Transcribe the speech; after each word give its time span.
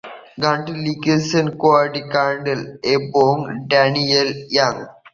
গানটি 0.43 0.73
লিখেছেন 0.85 1.45
Cody 1.63 2.01
Carnes 2.13 2.61
এবং 2.95 3.31
ড্যানিয়েলা 3.69 4.33
ইয়াং। 4.53 4.75